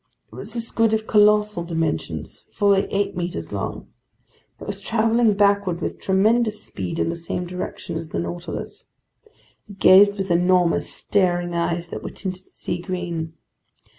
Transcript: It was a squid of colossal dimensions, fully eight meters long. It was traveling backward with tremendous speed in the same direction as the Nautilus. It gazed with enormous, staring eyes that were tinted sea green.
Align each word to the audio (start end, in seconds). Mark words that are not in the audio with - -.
It 0.33 0.35
was 0.35 0.55
a 0.55 0.61
squid 0.61 0.95
of 0.95 1.05
colossal 1.05 1.63
dimensions, 1.63 2.45
fully 2.51 2.87
eight 2.91 3.15
meters 3.15 3.51
long. 3.51 3.85
It 4.59 4.65
was 4.65 4.81
traveling 4.81 5.35
backward 5.35 5.79
with 5.79 5.99
tremendous 5.99 6.63
speed 6.63 6.97
in 6.97 7.09
the 7.09 7.15
same 7.15 7.45
direction 7.45 7.95
as 7.97 8.09
the 8.09 8.17
Nautilus. 8.17 8.89
It 9.69 9.77
gazed 9.77 10.17
with 10.17 10.31
enormous, 10.31 10.91
staring 10.91 11.53
eyes 11.53 11.89
that 11.89 12.01
were 12.01 12.09
tinted 12.09 12.51
sea 12.51 12.79
green. 12.79 13.33